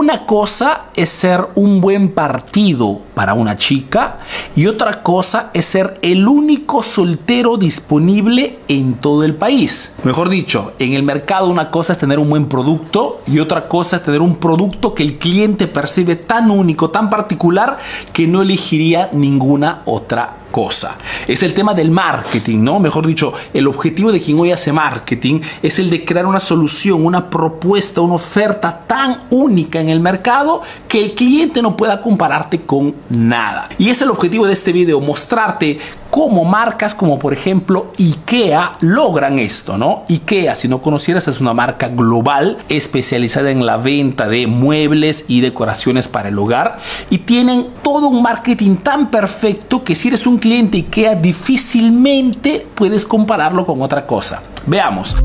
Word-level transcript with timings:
una 0.00 0.24
cosa 0.24 0.86
es 0.96 1.10
ser 1.10 1.48
un 1.56 1.82
buen 1.82 2.12
partido 2.12 3.02
para 3.12 3.34
una 3.34 3.58
chica 3.58 4.20
y 4.56 4.66
otra 4.66 5.02
cosa 5.02 5.50
es 5.52 5.66
ser 5.66 5.98
el 6.00 6.26
único 6.26 6.82
soltero 6.82 7.58
disponible 7.58 8.60
en 8.68 8.94
todo 8.94 9.24
el 9.24 9.34
país. 9.34 9.92
Mejor 10.02 10.30
dicho, 10.30 10.72
en 10.78 10.94
el 10.94 11.02
mercado 11.02 11.50
una 11.50 11.70
cosa 11.70 11.92
es 11.92 11.98
tener 11.98 12.18
un 12.18 12.30
buen 12.30 12.48
producto 12.48 13.20
y 13.26 13.40
otra 13.40 13.68
cosa 13.68 13.96
es 13.96 14.02
tener 14.02 14.22
un 14.22 14.36
producto 14.36 14.94
que 14.94 15.02
el 15.02 15.18
cliente 15.18 15.66
percibe 15.66 16.16
tan 16.16 16.50
único, 16.50 16.88
tan 16.88 17.10
particular, 17.10 17.76
que 18.14 18.26
no 18.26 18.40
elegiría 18.40 19.10
ninguna 19.12 19.82
otra 19.84 20.39
cosa. 20.50 20.96
Es 21.26 21.42
el 21.42 21.54
tema 21.54 21.74
del 21.74 21.90
marketing, 21.90 22.62
¿no? 22.62 22.78
Mejor 22.78 23.06
dicho, 23.06 23.32
el 23.52 23.66
objetivo 23.66 24.12
de 24.12 24.20
quien 24.20 24.38
hoy 24.38 24.52
hace 24.52 24.72
marketing 24.72 25.40
es 25.62 25.78
el 25.78 25.90
de 25.90 26.04
crear 26.04 26.26
una 26.26 26.40
solución, 26.40 27.04
una 27.04 27.30
propuesta, 27.30 28.00
una 28.00 28.14
oferta 28.14 28.84
tan 28.86 29.24
única 29.30 29.80
en 29.80 29.88
el 29.88 30.00
mercado 30.00 30.62
que 30.88 31.00
el 31.00 31.14
cliente 31.14 31.62
no 31.62 31.76
pueda 31.76 32.00
compararte 32.02 32.62
con 32.62 32.94
nada. 33.08 33.68
Y 33.78 33.90
es 33.90 34.02
el 34.02 34.10
objetivo 34.10 34.46
de 34.46 34.52
este 34.52 34.72
video, 34.72 35.00
mostrarte 35.00 35.78
cómo 36.10 36.44
marcas 36.44 36.94
como 36.94 37.18
por 37.18 37.32
ejemplo 37.32 37.92
IKEA 37.98 38.72
logran 38.80 39.38
esto, 39.38 39.78
¿no? 39.78 40.04
IKEA, 40.08 40.54
si 40.54 40.68
no 40.68 40.82
conocieras, 40.82 41.28
es 41.28 41.40
una 41.40 41.54
marca 41.54 41.88
global 41.88 42.58
especializada 42.68 43.50
en 43.50 43.64
la 43.64 43.76
venta 43.76 44.28
de 44.28 44.46
muebles 44.46 45.24
y 45.28 45.40
decoraciones 45.40 46.08
para 46.08 46.28
el 46.28 46.38
hogar 46.38 46.78
y 47.10 47.18
tienen 47.18 47.68
todo 47.82 48.08
un 48.08 48.22
marketing 48.22 48.76
tan 48.76 49.10
perfecto 49.10 49.84
que 49.84 49.94
si 49.94 50.08
eres 50.08 50.26
un 50.26 50.38
cliente 50.38 50.78
IKEA 50.78 51.14
difícilmente 51.14 52.66
puedes 52.74 53.06
compararlo 53.06 53.64
con 53.64 53.80
otra 53.82 54.06
cosa. 54.06 54.42
Veamos. 54.66 55.16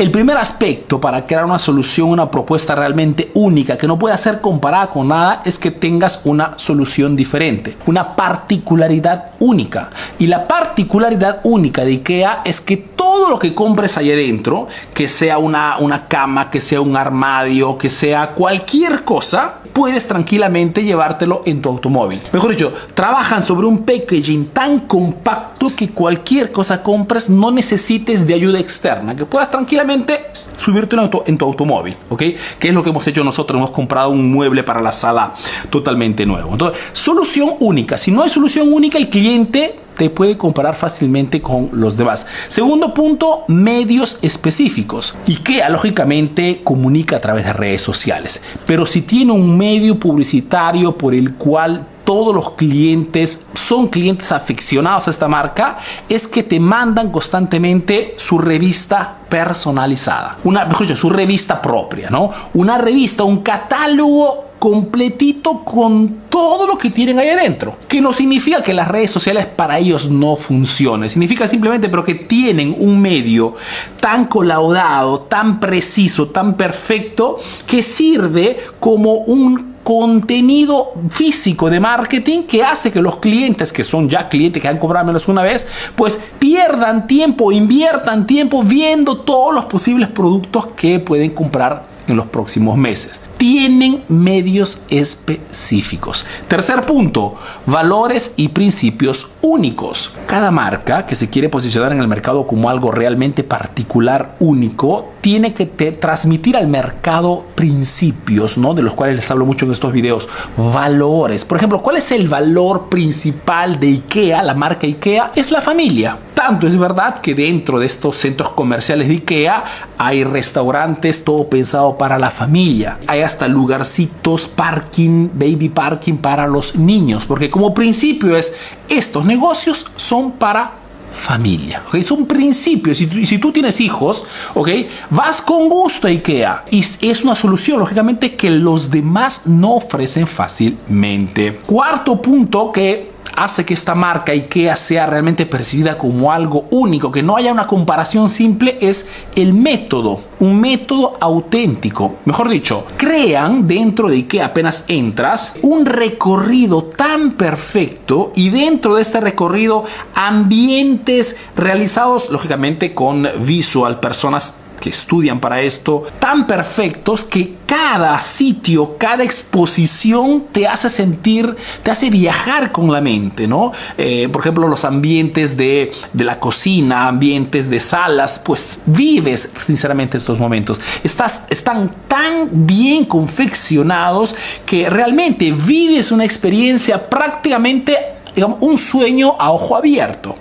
El 0.00 0.10
primer 0.10 0.38
aspecto 0.38 0.98
para 0.98 1.26
crear 1.26 1.44
una 1.44 1.58
solución, 1.58 2.08
una 2.08 2.30
propuesta 2.30 2.74
realmente 2.74 3.30
única 3.34 3.76
que 3.76 3.86
no 3.86 3.98
pueda 3.98 4.16
ser 4.16 4.40
comparada 4.40 4.88
con 4.88 5.08
nada 5.08 5.42
es 5.44 5.58
que 5.58 5.70
tengas 5.70 6.22
una 6.24 6.58
solución 6.58 7.14
diferente, 7.14 7.76
una 7.84 8.16
particularidad 8.16 9.32
única. 9.40 9.90
Y 10.18 10.26
la 10.26 10.48
particularidad 10.48 11.40
única 11.44 11.84
de 11.84 11.90
IKEA 11.90 12.40
es 12.46 12.62
que 12.62 12.78
todo 12.78 13.28
lo 13.28 13.38
que 13.38 13.54
compres 13.54 13.98
ahí 13.98 14.10
adentro, 14.10 14.68
que 14.94 15.06
sea 15.06 15.36
una, 15.36 15.76
una 15.76 16.08
cama, 16.08 16.50
que 16.50 16.62
sea 16.62 16.80
un 16.80 16.96
armadio, 16.96 17.76
que 17.76 17.90
sea 17.90 18.32
cualquier 18.34 19.04
cosa, 19.04 19.56
puedes 19.72 20.06
tranquilamente 20.06 20.82
llevártelo 20.84 21.42
en 21.44 21.60
tu 21.62 21.68
automóvil. 21.68 22.20
Mejor 22.32 22.50
dicho, 22.50 22.72
trabajan 22.94 23.42
sobre 23.42 23.66
un 23.66 23.78
packaging 23.78 24.46
tan 24.46 24.80
compacto 24.80 25.72
que 25.74 25.90
cualquier 25.90 26.52
cosa 26.52 26.82
compres 26.82 27.30
no 27.30 27.50
necesites 27.50 28.26
de 28.26 28.34
ayuda 28.34 28.58
externa, 28.58 29.14
que 29.14 29.24
puedas 29.24 29.50
tranquilamente 29.50 30.26
subirte 30.56 30.96
en 31.26 31.38
tu 31.38 31.44
automóvil, 31.44 31.96
¿ok? 32.10 32.22
Que 32.58 32.68
es 32.68 32.74
lo 32.74 32.82
que 32.82 32.90
hemos 32.90 33.06
hecho 33.06 33.24
nosotros, 33.24 33.56
hemos 33.56 33.70
comprado 33.70 34.10
un 34.10 34.30
mueble 34.30 34.62
para 34.62 34.80
la 34.80 34.92
sala 34.92 35.34
totalmente 35.70 36.26
nuevo. 36.26 36.52
Entonces, 36.52 36.82
solución 36.92 37.54
única. 37.60 37.96
Si 37.96 38.10
no 38.10 38.22
hay 38.22 38.30
solución 38.30 38.72
única, 38.72 38.98
el 38.98 39.08
cliente 39.08 39.80
te 40.00 40.08
puede 40.08 40.38
comparar 40.38 40.76
fácilmente 40.76 41.42
con 41.42 41.68
los 41.74 41.94
demás. 41.94 42.26
Segundo 42.48 42.94
punto, 42.94 43.44
medios 43.48 44.18
específicos. 44.22 45.14
IKEA 45.28 45.68
lógicamente 45.68 46.62
comunica 46.64 47.16
a 47.16 47.20
través 47.20 47.44
de 47.44 47.52
redes 47.52 47.82
sociales, 47.82 48.40
pero 48.64 48.86
si 48.86 49.02
tiene 49.02 49.32
un 49.32 49.58
medio 49.58 50.00
publicitario 50.00 50.96
por 50.96 51.14
el 51.14 51.34
cual 51.34 51.86
todos 52.02 52.34
los 52.34 52.52
clientes 52.52 53.46
son 53.52 53.88
clientes 53.88 54.32
aficionados 54.32 55.06
a 55.06 55.10
esta 55.10 55.28
marca 55.28 55.76
es 56.08 56.26
que 56.26 56.44
te 56.44 56.58
mandan 56.58 57.12
constantemente 57.12 58.14
su 58.16 58.38
revista 58.38 59.18
personalizada, 59.28 60.38
una 60.44 60.64
mejor 60.64 60.96
su 60.96 61.10
revista 61.10 61.60
propia, 61.60 62.08
¿no? 62.08 62.30
Una 62.54 62.78
revista, 62.78 63.24
un 63.24 63.40
catálogo 63.40 64.49
completito 64.60 65.64
con 65.64 66.20
todo 66.28 66.66
lo 66.66 66.78
que 66.78 66.90
tienen 66.90 67.18
ahí 67.18 67.30
adentro. 67.30 67.76
Que 67.88 68.00
no 68.00 68.12
significa 68.12 68.62
que 68.62 68.74
las 68.74 68.86
redes 68.86 69.10
sociales 69.10 69.46
para 69.46 69.78
ellos 69.78 70.08
no 70.08 70.36
funcionen. 70.36 71.10
Significa 71.10 71.48
simplemente 71.48 71.88
pero 71.88 72.04
que 72.04 72.14
tienen 72.14 72.76
un 72.78 73.00
medio 73.00 73.54
tan 73.98 74.26
colaudado, 74.26 75.22
tan 75.22 75.58
preciso, 75.58 76.28
tan 76.28 76.54
perfecto, 76.54 77.38
que 77.66 77.82
sirve 77.82 78.58
como 78.78 79.14
un 79.14 79.70
contenido 79.82 80.92
físico 81.08 81.70
de 81.70 81.80
marketing 81.80 82.42
que 82.42 82.62
hace 82.62 82.92
que 82.92 83.00
los 83.00 83.16
clientes, 83.16 83.72
que 83.72 83.82
son 83.82 84.10
ya 84.10 84.28
clientes 84.28 84.60
que 84.60 84.68
han 84.68 84.78
cobrado 84.78 85.06
menos 85.06 85.26
una 85.26 85.42
vez, 85.42 85.66
pues 85.96 86.20
pierdan 86.38 87.06
tiempo, 87.06 87.50
inviertan 87.50 88.26
tiempo 88.26 88.62
viendo 88.62 89.22
todos 89.22 89.54
los 89.54 89.64
posibles 89.64 90.10
productos 90.10 90.66
que 90.76 91.00
pueden 91.00 91.30
comprar 91.30 91.86
en 92.06 92.14
los 92.14 92.26
próximos 92.26 92.76
meses 92.76 93.22
tienen 93.40 94.04
medios 94.08 94.82
específicos. 94.90 96.26
Tercer 96.46 96.82
punto, 96.82 97.36
valores 97.64 98.34
y 98.36 98.48
principios 98.48 99.30
únicos. 99.40 100.12
Cada 100.26 100.50
marca 100.50 101.06
que 101.06 101.16
se 101.16 101.30
quiere 101.30 101.48
posicionar 101.48 101.90
en 101.92 102.00
el 102.00 102.06
mercado 102.06 102.46
como 102.46 102.68
algo 102.68 102.92
realmente 102.92 103.42
particular, 103.42 104.36
único, 104.40 105.12
tiene 105.22 105.54
que 105.54 105.64
transmitir 105.64 106.54
al 106.54 106.68
mercado 106.68 107.46
principios, 107.54 108.58
¿no? 108.58 108.74
De 108.74 108.82
los 108.82 108.94
cuales 108.94 109.16
les 109.16 109.30
hablo 109.30 109.46
mucho 109.46 109.64
en 109.64 109.72
estos 109.72 109.94
videos. 109.94 110.28
Valores. 110.58 111.46
Por 111.46 111.56
ejemplo, 111.56 111.80
¿cuál 111.80 111.96
es 111.96 112.12
el 112.12 112.28
valor 112.28 112.90
principal 112.90 113.80
de 113.80 113.86
IKEA, 113.86 114.42
la 114.42 114.54
marca 114.54 114.86
IKEA? 114.86 115.32
Es 115.34 115.50
la 115.50 115.62
familia. 115.62 116.18
Tanto 116.40 116.66
es 116.66 116.78
verdad 116.78 117.18
que 117.18 117.34
dentro 117.34 117.78
de 117.78 117.84
estos 117.84 118.16
centros 118.16 118.52
comerciales 118.52 119.08
de 119.08 119.14
IKEA 119.16 119.62
hay 119.98 120.24
restaurantes, 120.24 121.22
todo 121.22 121.50
pensado 121.50 121.98
para 121.98 122.18
la 122.18 122.30
familia. 122.30 122.98
Hay 123.08 123.20
hasta 123.20 123.46
lugarcitos, 123.46 124.48
parking, 124.48 125.28
baby 125.34 125.68
parking 125.68 126.16
para 126.16 126.46
los 126.46 126.76
niños. 126.76 127.26
Porque 127.26 127.50
como 127.50 127.74
principio 127.74 128.38
es, 128.38 128.54
estos 128.88 129.26
negocios 129.26 129.84
son 129.96 130.32
para 130.32 130.72
familia. 131.12 131.82
¿okay? 131.86 132.00
Es 132.00 132.10
un 132.10 132.24
principio. 132.24 132.94
Si, 132.94 133.26
si, 133.26 133.36
tú 133.36 133.52
tienes 133.52 133.78
hijos, 133.78 134.24
¿okay? 134.54 134.88
vas 135.10 135.42
con 135.42 135.68
gusto 135.68 136.06
a 136.06 136.10
IKEA. 136.10 136.64
Y 136.70 136.82
es 137.02 137.22
una 137.22 137.34
solución, 137.34 137.80
lógicamente, 137.80 138.34
que 138.34 138.48
los 138.48 138.90
demás 138.90 139.46
no 139.46 139.74
ofrecen 139.74 140.26
fácilmente. 140.26 141.60
Cuarto 141.66 142.22
punto 142.22 142.72
que 142.72 143.19
hace 143.36 143.64
que 143.64 143.74
esta 143.74 143.94
marca 143.94 144.32
IKEA 144.32 144.76
sea 144.76 145.06
realmente 145.06 145.46
percibida 145.46 145.98
como 145.98 146.32
algo 146.32 146.66
único, 146.70 147.10
que 147.10 147.22
no 147.22 147.36
haya 147.36 147.52
una 147.52 147.66
comparación 147.66 148.28
simple, 148.28 148.78
es 148.80 149.08
el 149.34 149.54
método, 149.54 150.20
un 150.40 150.60
método 150.60 151.16
auténtico. 151.20 152.16
Mejor 152.24 152.48
dicho, 152.48 152.84
crean 152.96 153.66
dentro 153.66 154.08
de 154.08 154.16
IKEA 154.16 154.46
apenas 154.46 154.84
entras 154.88 155.54
un 155.62 155.86
recorrido 155.86 156.84
tan 156.84 157.32
perfecto 157.32 158.32
y 158.34 158.50
dentro 158.50 158.94
de 158.94 159.02
este 159.02 159.20
recorrido 159.20 159.84
ambientes 160.14 161.36
realizados 161.56 162.30
lógicamente 162.30 162.94
con 162.94 163.28
visual, 163.40 164.00
personas 164.00 164.54
que 164.80 164.90
estudian 164.90 165.38
para 165.40 165.60
esto, 165.60 166.02
tan 166.18 166.46
perfectos 166.46 167.24
que 167.24 167.60
cada 167.66 168.18
sitio, 168.20 168.96
cada 168.98 169.22
exposición 169.22 170.46
te 170.50 170.66
hace 170.66 170.90
sentir, 170.90 171.54
te 171.84 171.90
hace 171.92 172.10
viajar 172.10 172.72
con 172.72 172.90
la 172.90 173.00
mente, 173.00 173.46
¿no? 173.46 173.70
Eh, 173.96 174.28
por 174.28 174.40
ejemplo, 174.40 174.66
los 174.66 174.84
ambientes 174.84 175.56
de, 175.56 175.92
de, 176.12 176.24
la 176.24 176.40
cocina, 176.40 177.06
ambientes 177.06 177.70
de 177.70 177.78
salas, 177.78 178.42
pues 178.44 178.80
vives 178.86 179.52
sinceramente 179.60 180.18
estos 180.18 180.40
momentos. 180.40 180.80
Están 181.04 181.94
tan 182.08 182.48
bien 182.66 183.04
confeccionados 183.04 184.34
que 184.66 184.90
realmente 184.90 185.52
vives 185.52 186.10
una 186.10 186.24
experiencia 186.24 187.08
prácticamente, 187.08 187.96
digamos, 188.34 188.58
un 188.62 188.76
sueño 188.76 189.36
a 189.38 189.52
ojo 189.52 189.76
abierto. 189.76 190.34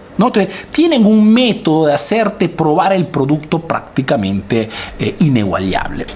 Tienen 0.72 1.06
un 1.06 1.32
método 1.32 1.88
de 1.88 1.94
hacerte 1.94 2.50
probar 2.50 2.94
el 2.94 3.08
producto 3.08 3.60
prácticamente 3.60 4.70
eh. 5.00 5.16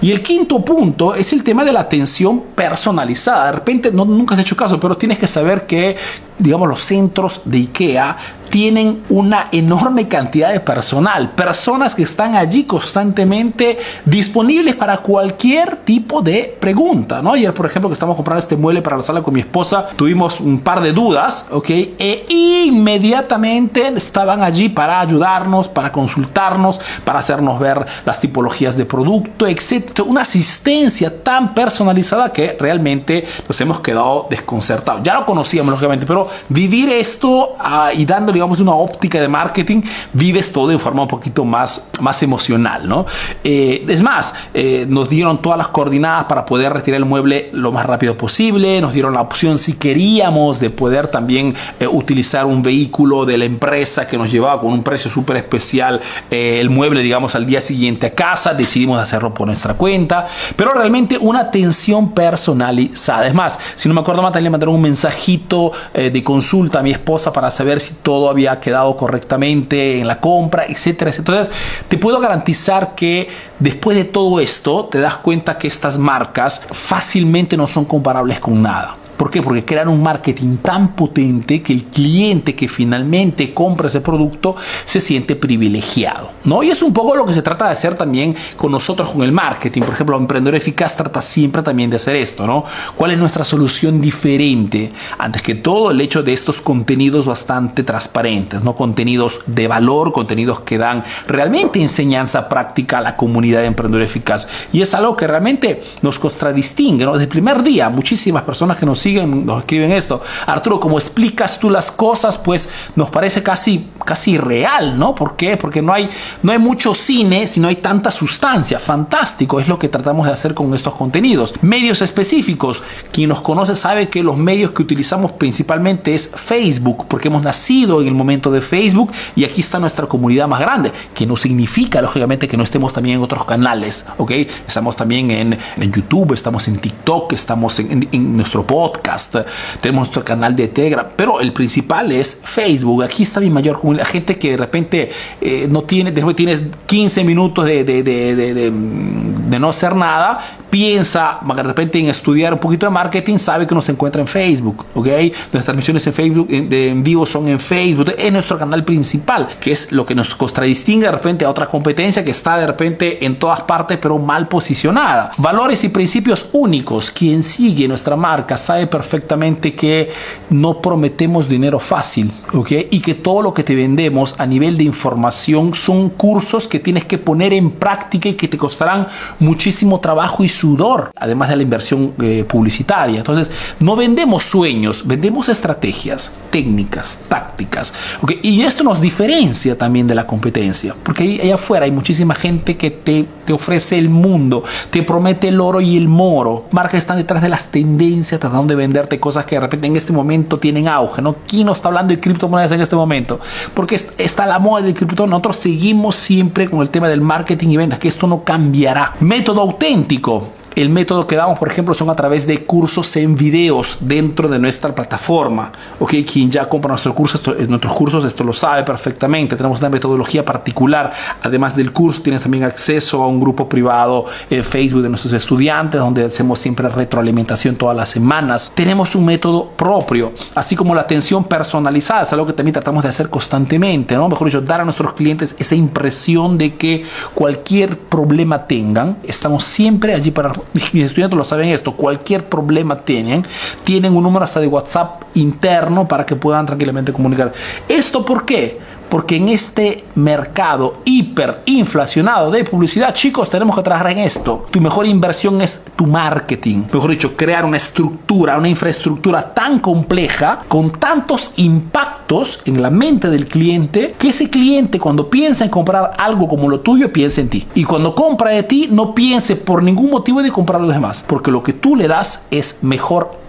Y 0.00 0.10
el 0.10 0.22
quinto 0.22 0.64
punto 0.64 1.14
es 1.14 1.32
el 1.32 1.42
tema 1.42 1.64
de 1.64 1.72
la 1.72 1.80
atención 1.80 2.42
personalizada. 2.54 3.46
De 3.46 3.52
repente, 3.52 3.90
no, 3.90 4.04
nunca 4.04 4.34
has 4.34 4.40
hecho 4.40 4.56
caso, 4.56 4.78
pero 4.78 4.96
tienes 4.96 5.18
que 5.18 5.26
saber 5.26 5.66
que 5.66 5.96
digamos, 6.38 6.68
los 6.68 6.80
centros 6.80 7.40
de 7.44 7.58
IKEA 7.58 8.16
tienen 8.50 9.02
una 9.08 9.48
enorme 9.50 10.06
cantidad 10.06 10.52
de 10.52 10.60
personal, 10.60 11.32
personas 11.32 11.94
que 11.94 12.04
están 12.04 12.36
allí 12.36 12.64
constantemente 12.64 13.78
disponibles 14.04 14.76
para 14.76 14.98
cualquier 14.98 15.76
tipo 15.76 16.22
de 16.22 16.56
pregunta, 16.60 17.20
¿no? 17.20 17.32
Ayer, 17.32 17.52
por 17.52 17.66
ejemplo, 17.66 17.88
que 17.88 17.94
estamos 17.94 18.16
comprando 18.16 18.38
este 18.38 18.56
mueble 18.56 18.80
para 18.80 18.96
la 18.96 19.02
sala 19.02 19.22
con 19.22 19.34
mi 19.34 19.40
esposa, 19.40 19.88
tuvimos 19.96 20.38
un 20.38 20.60
par 20.60 20.80
de 20.82 20.92
dudas, 20.92 21.46
¿ok? 21.50 21.70
E 21.70 22.26
inmediatamente 22.28 23.93
estaban 23.96 24.42
allí 24.42 24.68
para 24.68 25.00
ayudarnos, 25.00 25.68
para 25.68 25.90
consultarnos, 25.90 26.80
para 27.04 27.20
hacernos 27.20 27.58
ver 27.58 27.84
las 28.04 28.20
tipologías 28.20 28.76
de 28.76 28.84
producto, 28.84 29.46
etc. 29.46 30.00
Una 30.06 30.22
asistencia 30.22 31.22
tan 31.22 31.54
personalizada 31.54 32.32
que 32.32 32.56
realmente 32.58 33.24
nos 33.48 33.60
hemos 33.60 33.80
quedado 33.80 34.26
desconcertados. 34.28 35.02
Ya 35.02 35.14
lo 35.14 35.26
conocíamos, 35.26 35.70
lógicamente, 35.70 36.06
pero 36.06 36.28
vivir 36.48 36.90
esto 36.90 37.56
uh, 37.58 37.96
y 37.96 38.04
dándole 38.04 38.34
digamos, 38.34 38.60
una 38.60 38.74
óptica 38.74 39.20
de 39.20 39.28
marketing, 39.28 39.82
vives 40.12 40.52
todo 40.52 40.68
de 40.68 40.78
forma 40.78 41.02
un 41.02 41.08
poquito 41.08 41.44
más, 41.44 41.88
más 42.00 42.22
emocional, 42.22 42.86
¿no? 42.86 43.06
Eh, 43.42 43.84
es 43.88 44.02
más, 44.02 44.34
eh, 44.52 44.84
nos 44.88 45.08
dieron 45.08 45.40
todas 45.40 45.56
las 45.56 45.68
coordinadas 45.68 46.24
para 46.24 46.44
poder 46.44 46.72
retirar 46.72 46.98
el 46.98 47.06
mueble 47.06 47.50
lo 47.52 47.72
más 47.72 47.86
rápido 47.86 48.16
posible, 48.16 48.80
nos 48.80 48.92
dieron 48.92 49.14
la 49.14 49.20
opción 49.20 49.56
si 49.58 49.74
queríamos 49.74 50.60
de 50.60 50.70
poder 50.70 51.08
también 51.08 51.54
eh, 51.78 51.86
utilizar 51.86 52.44
un 52.44 52.62
vehículo 52.62 53.24
de 53.24 53.38
la 53.38 53.44
empresa 53.44 53.83
que 54.06 54.18
nos 54.18 54.30
llevaba 54.30 54.60
con 54.60 54.72
un 54.72 54.82
precio 54.82 55.10
súper 55.10 55.36
especial 55.36 56.00
el 56.30 56.70
mueble, 56.70 57.02
digamos, 57.02 57.34
al 57.34 57.46
día 57.46 57.60
siguiente 57.60 58.06
a 58.06 58.14
casa, 58.14 58.54
decidimos 58.54 59.00
hacerlo 59.00 59.32
por 59.34 59.46
nuestra 59.46 59.74
cuenta, 59.74 60.26
pero 60.56 60.72
realmente 60.72 61.18
una 61.18 61.40
atención 61.40 62.12
personalizada. 62.12 63.26
Es 63.26 63.34
más, 63.34 63.58
si 63.76 63.88
no 63.88 63.94
me 63.94 64.00
acuerdo, 64.00 64.22
mal, 64.22 64.32
le 64.42 64.50
mandaron 64.50 64.74
un 64.74 64.82
mensajito 64.82 65.72
de 65.94 66.24
consulta 66.24 66.80
a 66.80 66.82
mi 66.82 66.90
esposa 66.90 67.32
para 67.32 67.50
saber 67.50 67.80
si 67.80 67.94
todo 67.94 68.30
había 68.30 68.58
quedado 68.60 68.96
correctamente 68.96 70.00
en 70.00 70.06
la 70.06 70.20
compra, 70.20 70.64
etcétera, 70.66 71.12
Entonces, 71.16 71.50
te 71.88 71.98
puedo 71.98 72.20
garantizar 72.20 72.94
que 72.94 73.28
después 73.58 73.96
de 73.96 74.04
todo 74.04 74.40
esto, 74.40 74.86
te 74.86 74.98
das 74.98 75.16
cuenta 75.16 75.58
que 75.58 75.68
estas 75.68 75.98
marcas 75.98 76.62
fácilmente 76.70 77.56
no 77.56 77.66
son 77.66 77.84
comparables 77.84 78.40
con 78.40 78.62
nada. 78.62 78.96
¿Por 79.16 79.30
qué? 79.30 79.42
Porque 79.42 79.64
crean 79.64 79.88
un 79.88 80.02
marketing 80.02 80.56
tan 80.56 80.94
potente 80.94 81.62
que 81.62 81.72
el 81.72 81.84
cliente 81.84 82.54
que 82.54 82.68
finalmente 82.68 83.54
compra 83.54 83.88
ese 83.88 84.00
producto 84.00 84.56
se 84.84 85.00
siente 85.00 85.36
privilegiado. 85.36 86.32
¿no? 86.44 86.62
Y 86.62 86.70
es 86.70 86.82
un 86.82 86.92
poco 86.92 87.14
lo 87.14 87.24
que 87.24 87.32
se 87.32 87.42
trata 87.42 87.66
de 87.66 87.72
hacer 87.72 87.94
también 87.94 88.34
con 88.56 88.72
nosotros 88.72 89.10
con 89.10 89.22
el 89.22 89.32
marketing. 89.32 89.82
Por 89.82 89.94
ejemplo, 89.94 90.16
Emprendedor 90.16 90.56
Eficaz 90.56 90.96
trata 90.96 91.22
siempre 91.22 91.62
también 91.62 91.90
de 91.90 91.96
hacer 91.96 92.16
esto. 92.16 92.46
¿no? 92.46 92.64
¿Cuál 92.96 93.12
es 93.12 93.18
nuestra 93.18 93.44
solución 93.44 94.00
diferente? 94.00 94.90
Antes 95.18 95.42
que 95.42 95.54
todo, 95.54 95.90
el 95.90 96.00
hecho 96.00 96.22
de 96.22 96.32
estos 96.32 96.60
contenidos 96.60 97.26
bastante 97.26 97.82
transparentes, 97.82 98.62
¿no? 98.62 98.74
contenidos 98.74 99.42
de 99.46 99.68
valor, 99.68 100.12
contenidos 100.12 100.60
que 100.60 100.78
dan 100.78 101.04
realmente 101.26 101.80
enseñanza 101.80 102.48
práctica 102.48 102.98
a 102.98 103.00
la 103.00 103.16
comunidad 103.16 103.60
de 103.60 103.66
Emprendedor 103.66 104.02
Eficaz. 104.02 104.48
Y 104.72 104.80
es 104.80 104.94
algo 104.94 105.16
que 105.16 105.26
realmente 105.26 105.82
nos 106.02 106.18
contradistingue. 106.18 107.04
¿no? 107.04 107.12
Desde 107.12 107.24
el 107.24 107.28
primer 107.28 107.62
día, 107.62 107.88
muchísimas 107.88 108.42
personas 108.42 108.76
que 108.76 108.86
nos 108.86 109.03
siguen, 109.04 109.44
nos 109.44 109.58
escriben 109.58 109.92
esto. 109.92 110.22
Arturo, 110.46 110.80
como 110.80 110.98
explicas 110.98 111.60
tú 111.60 111.68
las 111.68 111.90
cosas, 111.90 112.38
pues 112.38 112.70
nos 112.96 113.10
parece 113.10 113.42
casi, 113.42 113.90
casi 114.04 114.38
real, 114.38 114.98
¿no? 114.98 115.14
¿Por 115.14 115.36
qué? 115.36 115.58
Porque 115.58 115.82
no 115.82 115.92
hay, 115.92 116.08
no 116.42 116.52
hay 116.52 116.58
mucho 116.58 116.94
cine 116.94 117.46
si 117.46 117.60
no 117.60 117.68
hay 117.68 117.76
tanta 117.76 118.10
sustancia. 118.10 118.78
Fantástico, 118.78 119.60
es 119.60 119.68
lo 119.68 119.78
que 119.78 119.90
tratamos 119.90 120.26
de 120.26 120.32
hacer 120.32 120.54
con 120.54 120.72
estos 120.72 120.94
contenidos. 120.94 121.52
Medios 121.60 122.00
específicos. 122.00 122.82
Quien 123.12 123.28
nos 123.28 123.42
conoce 123.42 123.76
sabe 123.76 124.08
que 124.08 124.22
los 124.22 124.38
medios 124.38 124.70
que 124.70 124.80
utilizamos 124.80 125.32
principalmente 125.32 126.14
es 126.14 126.30
Facebook, 126.34 127.06
porque 127.06 127.28
hemos 127.28 127.42
nacido 127.42 128.00
en 128.00 128.08
el 128.08 128.14
momento 128.14 128.50
de 128.50 128.62
Facebook 128.62 129.12
y 129.36 129.44
aquí 129.44 129.60
está 129.60 129.78
nuestra 129.78 130.06
comunidad 130.06 130.48
más 130.48 130.60
grande, 130.60 130.92
que 131.14 131.26
no 131.26 131.36
significa, 131.36 132.00
lógicamente, 132.00 132.48
que 132.48 132.56
no 132.56 132.64
estemos 132.64 132.94
también 132.94 133.16
en 133.16 133.22
otros 133.22 133.44
canales, 133.44 134.06
¿ok? 134.16 134.30
Estamos 134.66 134.96
también 134.96 135.30
en, 135.30 135.58
en 135.76 135.92
YouTube, 135.92 136.32
estamos 136.32 136.66
en 136.68 136.78
TikTok, 136.78 137.34
estamos 137.34 137.78
en, 137.80 138.08
en 138.10 138.36
nuestro 138.36 138.66
podcast 138.66 138.93
podcast, 138.94 139.36
tenemos 139.80 140.06
nuestro 140.06 140.24
canal 140.24 140.54
de 140.54 140.68
Telegram, 140.68 141.06
pero 141.16 141.40
el 141.40 141.52
principal 141.52 142.12
es 142.12 142.40
Facebook. 142.42 143.02
Aquí 143.02 143.24
está 143.24 143.40
mi 143.40 143.50
mayor 143.50 143.80
comunidad, 143.80 144.06
gente 144.06 144.38
que 144.38 144.52
de 144.52 144.56
repente 144.56 145.10
eh, 145.40 145.66
no 145.68 145.82
tiene, 145.82 146.12
después 146.12 146.36
tienes 146.36 146.62
15 146.86 147.24
minutos 147.24 147.66
de, 147.66 147.84
de, 147.84 148.02
de, 148.02 148.34
de, 148.34 149.58
no 149.58 149.68
hacer 149.68 149.94
nada, 149.94 150.38
piensa 150.68 151.38
de 151.54 151.62
repente 151.62 151.98
en 151.98 152.06
estudiar 152.06 152.52
un 152.52 152.58
poquito 152.58 152.86
de 152.86 152.90
marketing, 152.90 153.38
sabe 153.38 153.66
que 153.66 153.74
nos 153.74 153.88
encuentra 153.88 154.20
en 154.20 154.26
Facebook, 154.26 154.84
¿ok? 154.94 155.06
Nuestras 155.06 155.64
transmisiones 155.64 156.06
en 156.06 156.12
Facebook, 156.12 156.48
de 156.48 156.88
en 156.88 157.04
vivo 157.04 157.24
son 157.24 157.48
en 157.48 157.60
Facebook, 157.60 158.12
es 158.18 158.32
nuestro 158.32 158.58
canal 158.58 158.84
principal, 158.84 159.48
que 159.60 159.72
es 159.72 159.92
lo 159.92 160.04
que 160.04 160.14
nos 160.14 160.34
contradistingue 160.34 161.06
de 161.06 161.12
repente 161.12 161.44
a 161.44 161.50
otra 161.50 161.66
competencia 161.66 162.24
que 162.24 162.32
está 162.32 162.56
de 162.56 162.66
repente 162.66 163.24
en 163.24 163.38
todas 163.38 163.62
partes, 163.62 163.98
pero 164.00 164.18
mal 164.18 164.48
posicionada. 164.48 165.30
Valores 165.38 165.84
y 165.84 165.88
principios 165.88 166.48
únicos. 166.52 167.10
Quien 167.10 167.42
sigue 167.42 167.86
nuestra 167.88 168.16
marca 168.16 168.56
sabe 168.56 168.83
perfectamente 168.86 169.74
que 169.74 170.10
no 170.50 170.80
prometemos 170.80 171.48
dinero 171.48 171.78
fácil, 171.78 172.30
¿ok? 172.52 172.72
Y 172.90 173.00
que 173.00 173.14
todo 173.14 173.42
lo 173.42 173.54
que 173.54 173.64
te 173.64 173.74
vendemos 173.74 174.34
a 174.38 174.46
nivel 174.46 174.76
de 174.76 174.84
información 174.84 175.74
son 175.74 176.10
cursos 176.10 176.68
que 176.68 176.80
tienes 176.80 177.04
que 177.04 177.18
poner 177.18 177.52
en 177.52 177.70
práctica 177.70 178.28
y 178.28 178.34
que 178.34 178.48
te 178.48 178.58
costarán 178.58 179.06
muchísimo 179.38 180.00
trabajo 180.00 180.44
y 180.44 180.48
sudor, 180.48 181.10
además 181.16 181.48
de 181.48 181.56
la 181.56 181.62
inversión 181.62 182.14
eh, 182.20 182.44
publicitaria. 182.48 183.18
Entonces, 183.18 183.50
no 183.80 183.96
vendemos 183.96 184.42
sueños, 184.42 185.06
vendemos 185.06 185.48
estrategias, 185.48 186.32
técnicas, 186.50 187.18
tácticas, 187.28 187.94
¿ok? 188.22 188.32
Y 188.42 188.62
esto 188.62 188.84
nos 188.84 189.00
diferencia 189.00 189.76
también 189.76 190.06
de 190.06 190.14
la 190.14 190.26
competencia, 190.26 190.94
porque 191.02 191.22
ahí, 191.22 191.40
allá 191.40 191.54
afuera 191.54 191.84
hay 191.84 191.90
muchísima 191.90 192.34
gente 192.34 192.76
que 192.76 192.90
te, 192.90 193.26
te 193.44 193.52
ofrece 193.52 193.98
el 193.98 194.08
mundo, 194.08 194.62
te 194.90 195.02
promete 195.02 195.48
el 195.48 195.60
oro 195.60 195.80
y 195.80 195.96
el 195.96 196.08
moro, 196.08 196.66
marcas 196.70 196.98
están 196.98 197.16
detrás 197.16 197.42
de 197.42 197.48
las 197.48 197.70
tendencias, 197.70 198.40
tratando 198.40 198.72
de 198.72 198.73
venderte 198.74 199.20
cosas 199.20 199.44
que 199.44 199.56
de 199.56 199.60
repente 199.60 199.86
en 199.86 199.96
este 199.96 200.12
momento 200.12 200.58
tienen 200.58 200.88
auge, 200.88 201.22
¿no? 201.22 201.36
¿Quién 201.46 201.66
no 201.66 201.72
está 201.72 201.88
hablando 201.88 202.14
de 202.14 202.20
criptomonedas 202.20 202.72
en 202.72 202.80
este 202.80 202.96
momento? 202.96 203.40
Porque 203.74 203.96
está 204.18 204.46
la 204.46 204.58
moda 204.58 204.82
del 204.82 204.94
cripto. 204.94 205.26
Nosotros 205.26 205.56
seguimos 205.56 206.16
siempre 206.16 206.68
con 206.68 206.80
el 206.80 206.90
tema 206.90 207.08
del 207.08 207.20
marketing 207.20 207.68
y 207.68 207.76
ventas, 207.76 207.98
que 207.98 208.08
esto 208.08 208.26
no 208.26 208.44
cambiará. 208.44 209.14
Método 209.20 209.60
auténtico. 209.60 210.48
El 210.76 210.90
método 210.90 211.24
que 211.24 211.36
damos, 211.36 211.56
por 211.56 211.68
ejemplo, 211.68 211.94
son 211.94 212.10
a 212.10 212.16
través 212.16 212.48
de 212.48 212.64
cursos 212.64 213.14
en 213.16 213.36
videos 213.36 213.96
dentro 214.00 214.48
de 214.48 214.58
nuestra 214.58 214.92
plataforma. 214.92 215.70
Ok, 216.00 216.14
quien 216.30 216.50
ya 216.50 216.68
compra 216.68 216.88
nuestro 216.88 217.14
curso, 217.14 217.38
eh, 217.56 217.66
nuestros 217.68 217.92
cursos, 217.92 218.24
esto 218.24 218.42
lo 218.42 218.52
sabe 218.52 218.82
perfectamente. 218.82 219.54
Tenemos 219.54 219.78
una 219.78 219.88
metodología 219.88 220.44
particular. 220.44 221.12
Además 221.42 221.76
del 221.76 221.92
curso, 221.92 222.22
tienes 222.22 222.42
también 222.42 222.64
acceso 222.64 223.22
a 223.22 223.28
un 223.28 223.38
grupo 223.38 223.68
privado 223.68 224.24
en 224.50 224.64
Facebook 224.64 225.02
de 225.02 225.10
nuestros 225.10 225.32
estudiantes, 225.32 226.00
donde 226.00 226.24
hacemos 226.24 226.58
siempre 226.58 226.88
retroalimentación 226.88 227.76
todas 227.76 227.96
las 227.96 228.08
semanas. 228.08 228.72
Tenemos 228.74 229.14
un 229.14 229.26
método 229.26 229.70
propio, 229.76 230.32
así 230.56 230.74
como 230.74 230.92
la 230.92 231.02
atención 231.02 231.44
personalizada, 231.44 232.22
es 232.22 232.32
algo 232.32 232.46
que 232.46 232.52
también 232.52 232.72
tratamos 232.72 233.04
de 233.04 233.10
hacer 233.10 233.30
constantemente, 233.30 234.16
¿no? 234.16 234.28
Mejor 234.28 234.48
dicho, 234.48 234.60
dar 234.60 234.80
a 234.80 234.84
nuestros 234.84 235.12
clientes 235.12 235.54
esa 235.56 235.76
impresión 235.76 236.58
de 236.58 236.74
que 236.74 237.04
cualquier 237.34 237.96
problema 237.96 238.66
tengan, 238.66 239.18
estamos 239.22 239.62
siempre 239.62 240.14
allí 240.14 240.32
para 240.32 240.52
mis 240.92 241.04
estudiantes 241.04 241.36
lo 241.36 241.44
saben 241.44 241.68
esto, 241.68 241.92
cualquier 241.92 242.48
problema 242.48 243.00
tienen, 243.00 243.46
tienen 243.84 244.16
un 244.16 244.22
número 244.22 244.44
hasta 244.44 244.60
de 244.60 244.66
WhatsApp 244.66 245.22
interno 245.34 246.06
para 246.06 246.26
que 246.26 246.36
puedan 246.36 246.66
tranquilamente 246.66 247.12
comunicar. 247.12 247.52
¿Esto 247.88 248.24
por 248.24 248.44
qué? 248.44 248.78
Porque 249.14 249.36
en 249.36 249.48
este 249.48 250.06
mercado 250.16 250.94
hiperinflacionado 251.04 252.50
de 252.50 252.64
publicidad, 252.64 253.14
chicos, 253.14 253.48
tenemos 253.48 253.76
que 253.76 253.82
trabajar 253.84 254.10
en 254.10 254.18
esto. 254.18 254.66
Tu 254.72 254.80
mejor 254.80 255.06
inversión 255.06 255.62
es 255.62 255.84
tu 255.94 256.08
marketing. 256.08 256.86
Mejor 256.92 257.10
dicho, 257.10 257.36
crear 257.36 257.64
una 257.64 257.76
estructura, 257.76 258.58
una 258.58 258.68
infraestructura 258.68 259.54
tan 259.54 259.78
compleja, 259.78 260.62
con 260.66 260.90
tantos 260.90 261.52
impactos 261.58 262.60
en 262.64 262.82
la 262.82 262.90
mente 262.90 263.30
del 263.30 263.46
cliente, 263.46 264.16
que 264.18 264.30
ese 264.30 264.50
cliente 264.50 264.98
cuando 264.98 265.30
piensa 265.30 265.62
en 265.62 265.70
comprar 265.70 266.14
algo 266.18 266.48
como 266.48 266.68
lo 266.68 266.80
tuyo, 266.80 267.12
piensa 267.12 267.40
en 267.40 267.50
ti. 267.50 267.68
Y 267.76 267.84
cuando 267.84 268.16
compra 268.16 268.50
de 268.50 268.64
ti, 268.64 268.88
no 268.90 269.14
piense 269.14 269.54
por 269.54 269.84
ningún 269.84 270.10
motivo 270.10 270.42
de 270.42 270.50
comprar 270.50 270.80
a 270.80 270.86
los 270.86 270.92
demás. 270.92 271.24
Porque 271.24 271.52
lo 271.52 271.62
que 271.62 271.72
tú 271.72 271.94
le 271.94 272.08
das 272.08 272.46
es 272.50 272.82
mejor 272.82 273.43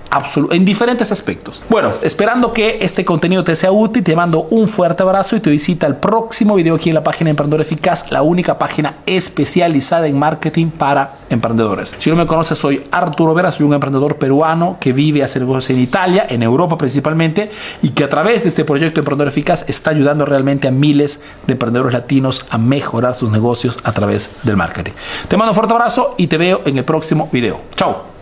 en 0.51 0.65
diferentes 0.65 1.11
aspectos. 1.11 1.63
Bueno, 1.69 1.91
esperando 2.01 2.53
que 2.53 2.77
este 2.81 3.05
contenido 3.05 3.43
te 3.43 3.55
sea 3.55 3.71
útil, 3.71 4.03
te 4.03 4.15
mando 4.15 4.47
un 4.49 4.67
fuerte 4.67 5.03
abrazo 5.03 5.35
y 5.35 5.39
te 5.39 5.49
visita 5.49 5.87
el 5.87 5.95
próximo 5.95 6.55
video 6.55 6.75
aquí 6.75 6.89
en 6.89 6.95
la 6.95 7.03
página 7.03 7.29
Emprendedor 7.29 7.61
Eficaz, 7.61 8.11
la 8.11 8.21
única 8.21 8.57
página 8.57 8.97
especializada 9.05 10.07
en 10.07 10.17
marketing 10.17 10.69
para 10.69 11.15
emprendedores. 11.29 11.95
Si 11.97 12.09
no 12.09 12.15
me 12.15 12.27
conoces, 12.27 12.57
soy 12.57 12.83
Arturo 12.91 13.33
Vera, 13.33 13.51
soy 13.51 13.65
un 13.65 13.73
emprendedor 13.73 14.17
peruano 14.17 14.77
que 14.79 14.93
vive 14.93 15.23
hace 15.23 15.39
negocios 15.39 15.69
en 15.71 15.79
Italia, 15.79 16.25
en 16.29 16.43
Europa 16.43 16.77
principalmente, 16.77 17.51
y 17.81 17.89
que 17.89 18.03
a 18.03 18.09
través 18.09 18.43
de 18.43 18.49
este 18.49 18.65
proyecto 18.65 19.01
Emprendedor 19.01 19.29
Eficaz 19.29 19.65
está 19.67 19.91
ayudando 19.91 20.25
realmente 20.25 20.67
a 20.67 20.71
miles 20.71 21.21
de 21.47 21.53
emprendedores 21.53 21.93
latinos 21.93 22.45
a 22.49 22.57
mejorar 22.57 23.15
sus 23.15 23.31
negocios 23.31 23.79
a 23.83 23.91
través 23.91 24.43
del 24.43 24.57
marketing. 24.57 24.93
Te 25.27 25.37
mando 25.37 25.51
un 25.51 25.55
fuerte 25.55 25.73
abrazo 25.73 26.15
y 26.17 26.27
te 26.27 26.37
veo 26.37 26.61
en 26.65 26.77
el 26.77 26.83
próximo 26.85 27.29
video. 27.31 27.61
Chao. 27.75 28.14